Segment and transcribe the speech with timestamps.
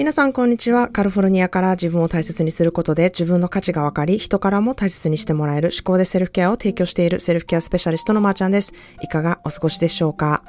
[0.00, 0.88] 皆さんこんにちは。
[0.88, 8.72] カリフォルニアから自分を大切にすることで自分の価値が分かり、人からも大切にしてもらえる思考でセルフケアを提供しているセルフケアスペシャリストのまーちゃんです。
[9.02, 10.42] いかがお過ごしでしょうか？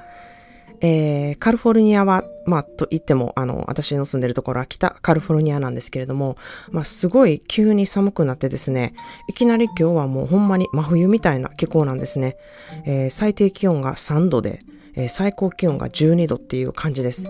[0.80, 6.38] えー、カリフォルニアは、まあ、と言っても、あの、私の住んでるところは北カリフォルニアなんですけれども、
[6.70, 8.94] まあ、すごい急に寒くなってですね、
[9.28, 12.38] いきなり今日はもうほんまに真冬みたいな気候なんですね。
[12.86, 14.60] えー、最低気温が3度で、
[14.96, 17.26] えー、最高気温が12度っていう感じです。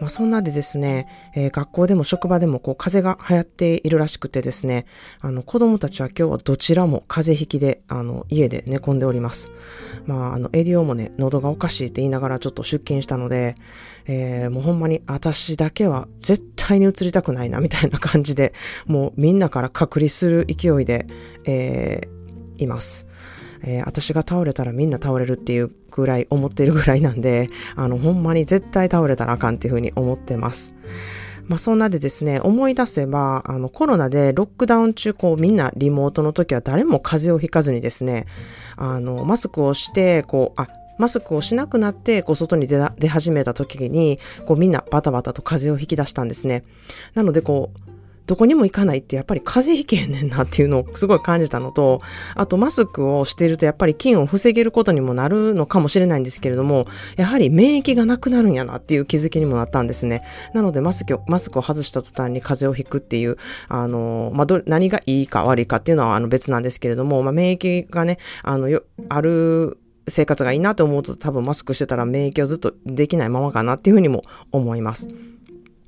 [0.00, 4.86] まあ、そんなでですね、えー、学校でも職場でもこう風邪が流行っているらしくてですね、
[5.20, 9.52] あの子供たちは今日はどちらも風邪ひきで、あの家で寝込んでおります。
[10.06, 13.54] まあ、あのエディオもね、喉がおかしいって言いながらちょっと出勤したので、
[14.06, 18.52] えー、もうほんまに私だけは絶対に移りたくないなみたいな感じで、
[18.86, 21.06] もうみんなから隔離する勢いで、
[21.44, 23.06] えー、います。
[23.62, 30.74] えー、私が倒れたらみんな倒れるっていうぐらい思ってるぐらいなんで、あの、ほんまに絶対倒れたらあかんっていうふうに思ってます。
[31.50, 38.26] まあ、そんなでですね、思い出せば、あの、コロナでロックダウン中、こう、みんなリモートの時は誰も風邪をひかずにですね、
[38.76, 46.62] あの、マスクをして、こう、あ、マスクをしなくなって、こう、外に出出始めた時に、こう、みんなバタバタと風邪をひき出したんですね。
[47.14, 47.90] なので、こう、
[48.30, 52.00] どこにも行かないってやっぱり風邪ひけへんねんなっていうのをすごい感じたのと、
[52.36, 56.86] あとマスクをしているとやっぱり菌を防げることにもなるのかもしれないんですけれども、
[57.16, 60.22] やはり免疫がなくなるんやなっていう気づきにもなったんですね。
[60.54, 63.36] なのでマスクを、マスクを外した途端に風邪をひくっていう、
[63.66, 69.76] あの、まあ、ど、何がいいか悪いかっていうのはあの別なんですけれども、まあ、免疫がね、あの、よ、ある
[70.06, 74.22] 生活がいいなと思うと多分マスクしてたら免疫をずっとできないままかなっていうふうにも
[74.52, 75.08] 思います。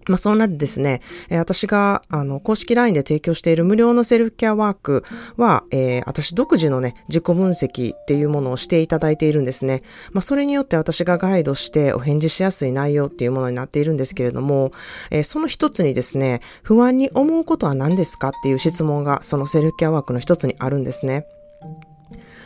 [0.09, 1.01] まあ、そんなでですね、
[1.31, 5.05] え、私が、あの、公式 LINE で提供している無料のセルフケアワーク
[5.37, 9.83] は、えー、私独自のね、自己分析っていうものをしていただいているんですね。
[10.13, 14.71] まあ、それによって私がガイドしてお返事しやすい内容っていうものになっているんですけれども、
[15.11, 21.27] えー、その一つにですね、不安に思うことは何ですかっていう質問が、そのセルフケアワークの一つにあるんですね。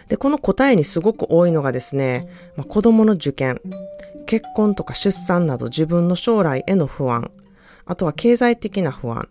[0.09, 3.61] で、この答えにすごく多いのがですね、まあ、子供の受験、
[4.27, 7.31] 結婚とか出産など自分の将来への不安、
[7.87, 9.29] あとは経済的な不安、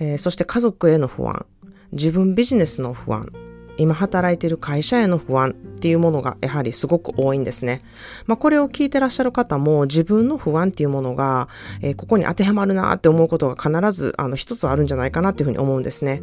[0.00, 1.46] えー、そして家族への不安、
[1.92, 3.30] 自分ビジネスの不安、
[3.76, 7.80] 今働いている会社への不安っていうものがやはりすごく多いんですね。
[8.26, 11.48] まあこれを聞いてらっしゃる方も自分の不安っていうものが、
[11.82, 16.22] えー、ここに当てはまるなって思うことが必ずあの一つあるんじゃないかなっていうふうに思うんですね。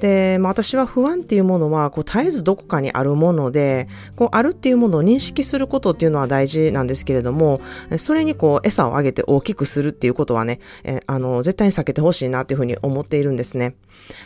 [0.00, 7.60] で、まあ、私は不安っていうものは、こう、絶えずどこかにあるもので、こう、あるっていうものを認識することっていうのは大事なんですけれども、
[7.98, 13.74] それにこう、餌をあげて大きくするっていうことはね、えあの、絶対に避けてほしいなっていうふうに思っているんですね。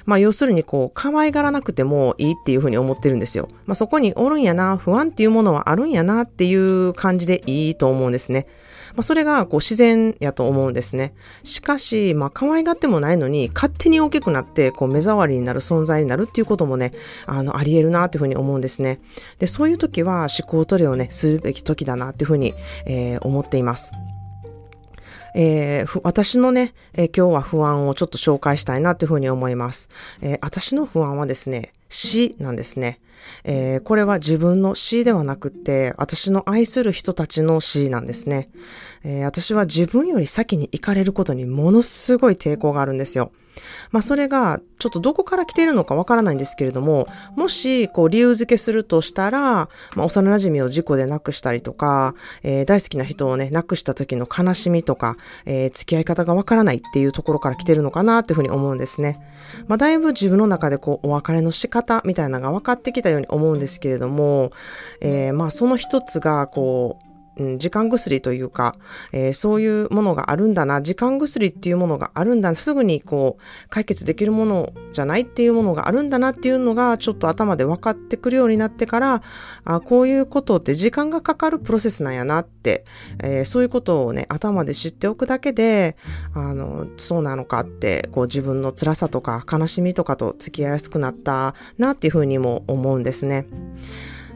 [0.04, 3.48] まあ、要するにこう、可愛がらなくてもいいっていうふうに思ってるんですよ。
[3.66, 8.46] まあ、そこにおるんやな、不安っていうものはあるんやなっていう感じでいいと思うんですね。
[8.94, 11.14] まあ、それがこう自然やと思うんですね。
[11.42, 16.92] しかし、まあ、可愛がってもないのに、勝手に大きくなって、こう、目障りになる存在になるっていうこともね、
[17.26, 19.00] あの、あり得るなっていうふうに思うんですね。
[19.38, 22.54] で、そういう時は思考トレをね、するべき時だなっていうふうに、
[22.86, 23.92] えー、思っています。
[25.34, 29.88] えー、私のね、えー、今日は不安をちょっと紹介したいなというふうに思います。
[30.22, 33.00] えー、私の不安はですね、死なんですね。
[33.44, 38.48] えー、これは自分の死ではなくて、私の愛する人たちの死なんですね。
[39.02, 43.32] えー、私は自分より先に行かれることにものすごい抵抗があるんですよ。
[43.90, 47.06] まあそれがちょっとどこから来ているのかわからないんですけれども、
[47.36, 55.16] もしこう理由付けするとしたら、まあ、幼馴染を事故で亡くしたりとか、えー、大好きな人をね、亡くした時の悲しみとか、
[55.46, 59.20] えー、付き合い方がわからないっていうところから来てるのかなっていうふうに思うんですね。
[59.68, 64.52] まあだいぶ自分の中でこうお別れの仕方みたいなのが分かってきたように思うんですけれども、
[65.00, 67.03] えー、まあその一つがこう
[67.38, 68.76] う、ん、時間薬というか、
[69.12, 79.22] えー、そういうものがあるんだな、時間薬っていうものがあるんだ、すぐにこう、解決できるものじゃないっていうものがあるんだなっていうのが、ちょっと頭で分かってくるようになってから、
[79.64, 82.84] あこういうことって時間がかかるプロセスなんやなって、
[83.22, 85.96] えー、そういうことをね、頭で知っておくだけで、
[86.34, 93.46] あの、そうなのかって、こう自分の辛さとか悲しみとかと付き合いやすくなったなっていうふうにも思うんですね。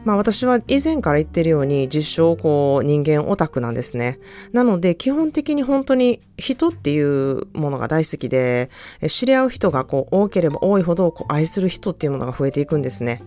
[0.05, 4.19] まあ私は以前から言ってるように実証こう人間オタクなんですね。
[4.53, 8.69] なので基本的に本当に人っていうものが大好きで、
[9.07, 13.19] 知り合う人がこう多ければ多いほどこう愛する人っていうものが増えていくんですね。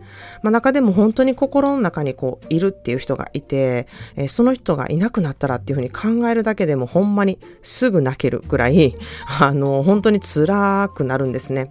[0.43, 3.87] まあ中でも本当に心の中にこういるっていう人がいて、
[4.29, 8.97] その人がいなくなったらっていうふうに考えるだけでもほんまにすぐ泣けるぐらい、
[9.41, 11.71] あの、本当に辛くなるんですね。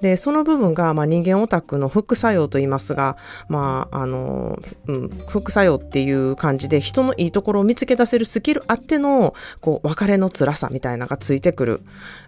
[0.00, 3.16] で、その部分が、まあ、人間オタクの副作用と言いますが、
[3.48, 11.82] まあ、あの、うん、副作用っていう感じで人のいいところを見つけ出せるスキルあっての、こう、別れの辛さみたいなのがついてくる、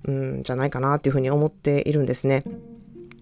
[0.06, 2.44] うん、じゃないかなっていうふうに思っているんですね。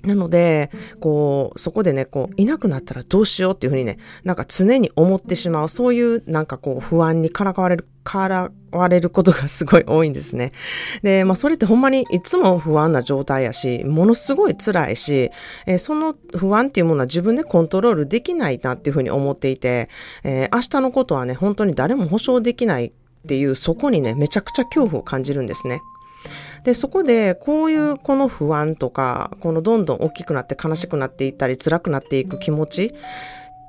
[0.05, 0.71] なので、
[1.01, 10.53] こう、そこでね、こう、いなくなったらどうしようっていうふうにね、なんか常に思ってしまう、そういうなんかこう、不安にからかわれる、からわれることがすごい多いんですね。
[11.03, 15.31] で、まあそれってほんまにいつも不安な状態やし、ものすごい辛いし、
[15.67, 19.89] えー、その不安っていうものは自分でコントロールできないなっていうふうに思っていて、
[20.25, 22.93] えー、明日のことはね、本当に誰も保証できないっ
[23.29, 25.81] ていう、そこにね、めちゃくちゃ恐怖を感じるんですね。
[26.65, 32.95] で、そこで、こういうこの不安とか、このどんどん大きくなって悲しくなっていったり、辛くなっていく気持ち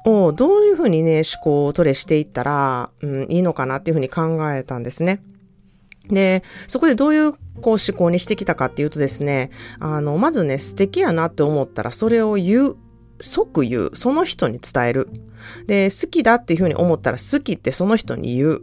[0.06, 5.22] をどういうふうにね、思考をトレしていったら、うん、いいのかなっていうふうに考えたんですね。
[6.10, 12.76] で、そこでどういうこう思考にしてきたかっていうとですね、あの、まずね、素敵やなって思ったら、それを言う。
[13.22, 13.92] 即言う。
[13.94, 15.10] その人に伝える。
[15.68, 18.62] で、好きだっていうふうに思ったら、好きってその人に言う。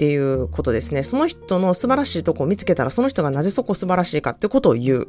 [0.00, 1.02] っていうことですね。
[1.02, 5.02] その人の素晴らしいとこを見つけたら、その人がなぜそこ素晴らしいかってことを言う。
[5.02, 5.06] っ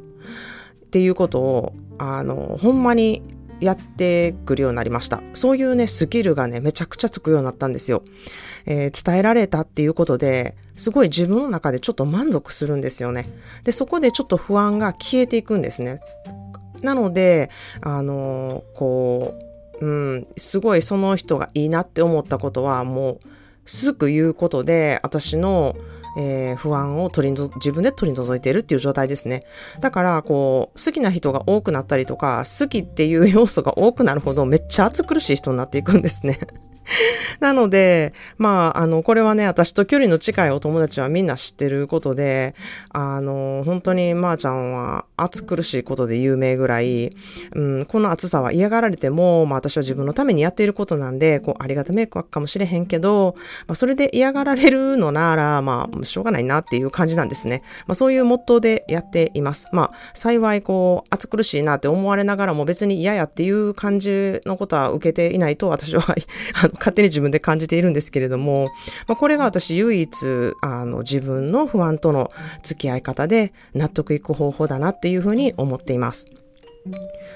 [0.90, 3.22] ていうことを、あの、ほんまに
[3.60, 5.22] やってくるようになりました。
[5.32, 8.02] そういうね、スキルがね、めちゃくちゃつくようになったんですよ。
[8.66, 13.30] えー、伝えられたっていうことで、すごい自分の中でちょっと満足するんですよね。
[13.64, 16.02] で、そこでちょっと不安が消えていくんですね。
[16.82, 17.48] なので、
[17.80, 19.38] あの、こ
[19.80, 23.18] う、うん、すごいその人がいいなって思ったことはもう、
[23.64, 25.76] すぐ言うことで、私の、
[26.16, 29.42] えー、不安を取り自分で取り除いているっていう状態ですね。
[29.80, 36.40] だから、こう、好きな人が多くなったりとか、好きっていう要素が多くなるほど、めっちゃ暑苦しい人になっていくんですね。
[37.40, 42.54] なので、まあ、あの、これはね、私と距離の近いお友達はみんな知ってることで、
[42.90, 47.10] あの、本当にまーちゃんは暑苦しいことで有名ぐらい、
[47.54, 53.34] うん、この暑さは嫌がられても、まあ私は自分のためにやっていることなんで、こう、ありがた迷惑かもしれへんけど、
[53.66, 57.62] まあそれで嫌がられるのなら、まあ、しょうがないなっていう感じなんですね。
[57.86, 59.68] まあそういうモットーでやっています。
[59.72, 66.02] まあ、幸いこう、暑苦しいなって思われながらも別に嫌やっていう感じのことは受けていないと私は、
[66.82, 68.70] 勝手に自分で感じているんですけれども、
[69.06, 70.10] まあこれが私唯一、
[70.62, 72.28] あの、自分の不安との
[72.64, 76.26] 付き合い方で納得いく方法だなっていうふうに思っています。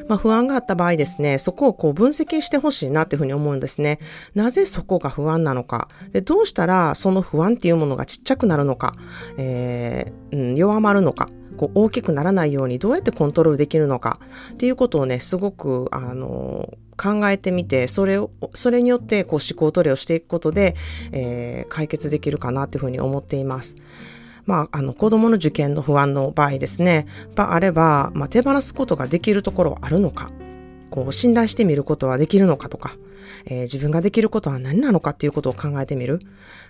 [0.08, 4.00] まあ、不安があった場合ですね、そこをこう分析してほしいなっていうふうに思うんですね。
[4.34, 5.88] なぜそこが不安なのか。
[6.12, 8.92] でどうしたらその不安っていうものがちっちゃくなるのか、
[9.38, 11.28] えー、うん、弱まるのか。
[11.56, 14.18] こう大きくならないようにどうやってコントロールできるのか
[14.52, 20.74] っていうことをね、すごく、あの、考えてみて、それを、それによってこう思考トレをしていくことで、
[21.12, 23.76] えー、解決できるかなっていうふうに思っています。
[24.46, 30.30] まあ、あの、子供の受験の不安の場合ですね、があれば、まあ、手放すことができるところはあるのか、
[30.90, 32.94] こう、信頼してみることはできるのかとか、
[33.46, 36.20] えー、自分ができることは何なのかっていうことを考えてみる。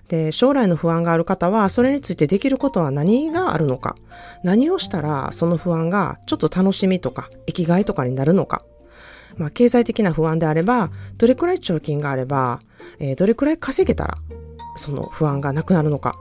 [0.08, 3.94] で、将来の不安がある方は、それについてできることは何があるのか、
[4.42, 8.64] 何をしたらその不安がちょっと楽しみとか、生きがいとかになるのか、
[9.36, 12.58] まあ、経済的な不安であれば、どれくらい貯金があれば、
[12.98, 14.14] えー、どれくらい稼げたら、
[14.76, 16.16] その不安がなくなるのか、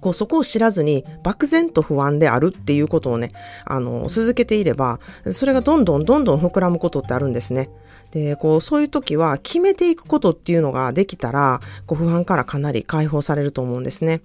[0.00, 3.30] こうそこを知らずに漠然と不安であるっていうことをね、
[3.64, 5.00] あの、続けていれば、
[5.30, 7.70] それがどんどんどんどん膨らむことってあるんですね。
[8.10, 14.22] で、こう、そういう時は決めていくことっていうのができたら、こう不安からかなり解放されると思うんですね。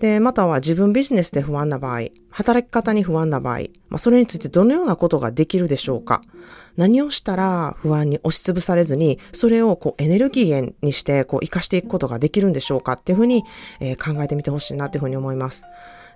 [0.00, 3.58] で、または自分ビジネスで不安な場合、働き方に不安な場合、
[3.88, 6.20] まあ、それについてどのようなことができるでしょうか？
[6.76, 12.92] 何をしたら不安に押しつぶされずに、それをこうエネルギー源にしてこう活かしていくことができるんでしょうか？
[12.92, 13.44] っていうふうに、
[13.80, 15.64] えー、考えてみてほしいなっていうふうに思います。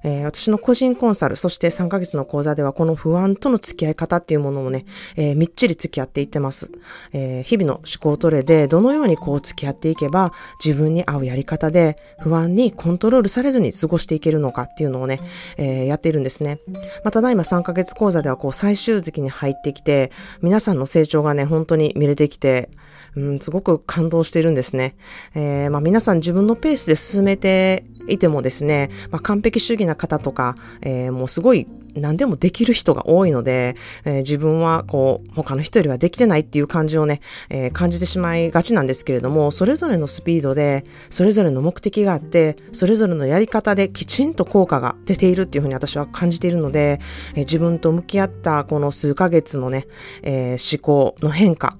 [0.04, 4.84] えー、私の個人コンサル、そして3ヶ月の講座ではこの不安との付き合い方っていうものをね、
[5.16, 6.70] えー、みっちり付き合っていってます。
[7.12, 10.32] えー、日々の思考トレでどのようにこう付き合っていけば
[10.64, 15.20] 自分に合うやり方で不安にコントロールされずに過ごしていけるのかっていうのをね、
[15.56, 16.58] えやっているんですね。
[17.04, 22.68] まただ今3ヶ月講座ではこう最終月に入ってきて、皆さんの成長がね、本当に見れてきて、
[23.14, 24.96] うん、すごく感動しているんですね。
[25.34, 37.20] えー、まあ、皆さん自分のペースで進めていてもですね、まあ、完璧主義な方とか、えー、もうすごい何でもできる人が多いので、えー、自分はこう、他の人よりはできてないっていう感じをね、
[37.50, 47.00] えー、感じてしまいがちなんですけれども、それぞれのスピードで、それぞれの目的があって、それぞれのやり方できちんと効果が出ているっていうふうに私は感じているので、
[47.34, 49.86] えー、自分と向き合ったこの数ヶ月のね、
[50.22, 51.76] え思考の変化、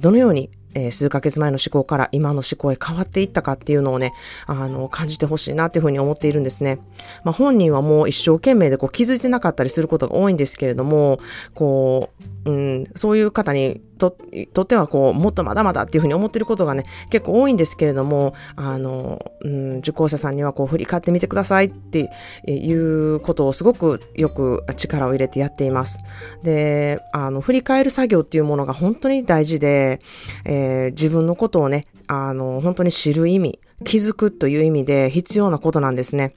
[0.00, 4.12] どのようにえー、数ヶ月前の思考から今の思考へ変わっていったかっていうのをね、
[4.46, 6.78] あの、感じてほしいなっていうふうに思っているんですね。
[7.24, 11.18] まあ、本人はもう一生懸命でこう気づいてなかったりすることが多いんですけれども、
[11.54, 12.10] こ
[12.44, 14.16] う、うん、そういう方にと
[14.52, 22.10] とってはこうもっとまだまだっていうふうに思ってることがね結構多いんですけれどもあの、うん、受講者さんにはこう振り返ってみてくださいって
[22.46, 26.04] いうことをすごくよく力を入れてやっています。
[26.42, 30.00] であの振り返る作業っていうものが本当に大事で、
[30.44, 36.36] え、自分のことをねあの本当に知る意味気づくという意味で必要なことなんですね。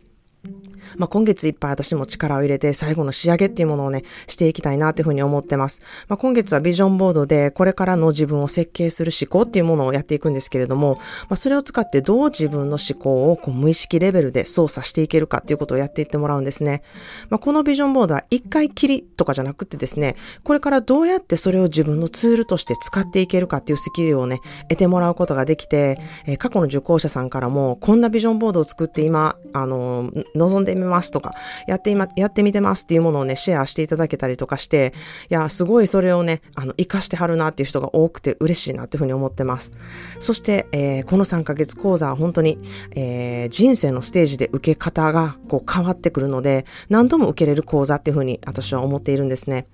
[0.97, 5.81] まあ、今月いっぱい私も力を入れて最後の仕上げっていうものをね、していきたいなっていうふうに思ってます。
[6.07, 10.95] まあ、今月はビジョンボードでこれからの自分を設計する思考っていうものをやっていくんですけれども、
[11.29, 16.83] まあ、それを使ってどう自分の思考をこう無意識レベルで操作していけるかっていうことをやっていってもらうんですね。
[17.29, 24.39] まあ、このビジョンボードは一回きりとかじゃなくてですね、これからどうやってそれを自分のツールとして使っていけるかっていうスキルをね、
[24.69, 31.33] 得てもらうことができて、えー、過去の受講者さんからも、こんなビジョンボードを作って今、あの、望んでみますとか、
[31.67, 34.93] やって今、やってみてますっていうものをね、シェアしていただけたりとかして、
[35.29, 39.71] いや、すごいそれをね、あの、活かしてはるなっていう人が多くて嬉しいなっていうふうに思ってます。
[40.19, 42.59] そして、えー、この3ヶ月講座は本当に、
[42.95, 49.67] えー、人生のステージで受け方がこう変わってくるので、何度も受けれる講座っていうふうに私は思っているんですね。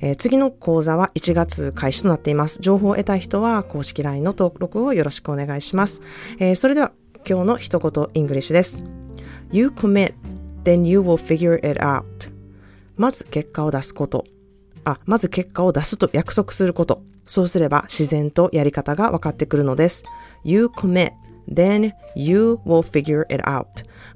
[0.00, 2.58] えー、次の講座は1月開始となっています。
[2.60, 6.00] 情報を得たい人は公式 LINE の登録をよろしくお願いします。
[6.38, 6.92] えー、それでは
[7.28, 8.84] 今日の一言イングリッシュです。
[9.50, 10.14] You commit
[10.68, 12.04] then you will figure it out.
[12.96, 14.26] まず結果を出すこと。
[14.84, 17.02] あ、まず結果を出すと約束すること。
[17.24, 20.04] そうすれば自然とやり方が分かってくるのです。
[20.44, 21.12] You commit,
[21.50, 23.66] then you will figure it out.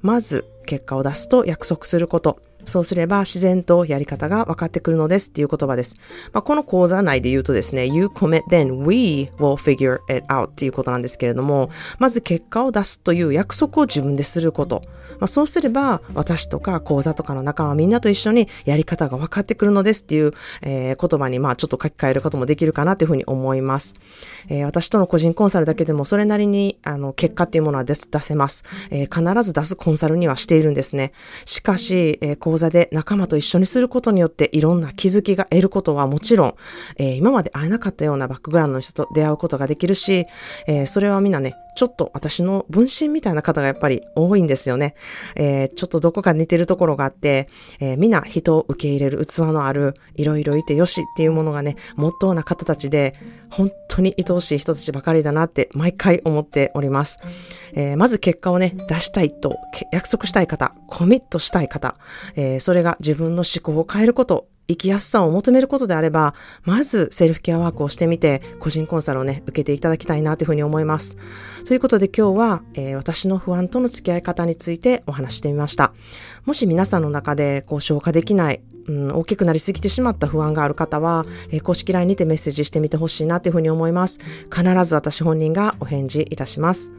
[0.01, 2.39] まず結果を出すと約束すること。
[2.65, 5.95] そうすれば自然とやり方が分かってくるのですっていう言葉です。
[6.31, 14.81] まあ、この講座内で言うとですね、You commit then we will figure it out っていうことなんですけれども、まず結果を出すという約束を自分ですること。
[15.19, 23.93] まあ、そうすれば私とか講座とかの仲間みんなと一緒にやり方が分かってくるのですっていう、えー、言葉にまあちょっと書き換えることもできるかなというふうに思います。
[24.49, 31.13] えー、私との個人コンサルだけでもそれなりにあの結果っていうものは出せます、えー、必ず出すコンサルにはしているんですね。
[31.45, 36.55] しかし、えー、講座で仲間と一緒にすることによっていろんな気づきが得ることはもちろん、
[36.97, 40.27] えー、今まで会えなかったようなバックグラウンドの人と出会うことができるし、
[40.67, 44.93] えー、それはみんなね、ちょっと私の分身みたいな方がやっぱり多いんですよね。
[45.35, 47.47] えー、ちょっとどこか似てるところがあって、
[47.79, 53.13] えー、みんな人を受け入れる器のある、いろいろいてよしっていうものがね、もっとうな方たちで、
[53.55, 57.19] 本当に愛おしい人たちばかりだなって毎回思っております。
[57.73, 59.55] えー、まず結果をね、出したいと
[59.91, 61.95] 約束したい方、コミットしたい方、
[62.35, 66.33] えー、それが自分の思考を変えること、生きやすさを求めることであれば、
[66.63, 71.17] まずセルフケアワークをしてみて、個人コンサルをね、受けていただきたいなというふうに思います。
[71.67, 75.93] ということで今日は、えー、私の不安との付き合い方についてお話してみました。
[76.45, 84.19] もし皆さんの中でこう消化できない、うん、大きくなりすぎてしまった不安がある方は、えー、公式 LINE にてメッセージしてみてほしいなというふうに思います。
[84.53, 86.91] 必ず私本人がお返事いたします。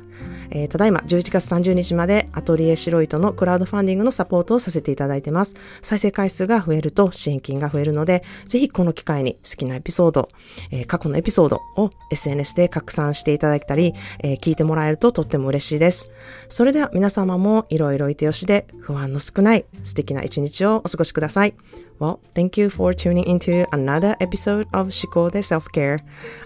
[0.50, 5.54] えー、ただいま11月30日までアトリエシロイトのクラウドファンディングのサポートをさせていただいてます。
[5.83, 10.28] 再生回数が増えると支援金が増えるので、ぜひこの機会に好きなエピソード、
[10.71, 16.11] えー、過去のエピソードを SNS で拡散していただいたり、えー、聞いてもらえるととっても嬉しいです。
[16.49, 21.54] それでは皆様もいろいろいてよしで不安の少ない素敵な一日をお過ごしください。
[22.01, 26.01] Well, thank you for tuning into another episode of Shikode Self Care.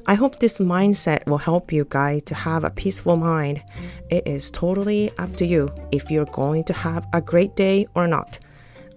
[0.07, 3.63] I hope this mindset will help you guys to have a peaceful mind.
[4.11, 8.07] It is totally up to you if you're going to have a great day or
[8.07, 8.39] not.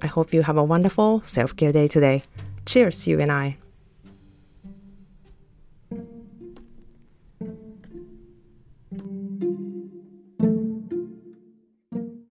[0.01, 2.23] I hope you have a wonderful self care day today.
[2.65, 3.57] Cheers, you and I.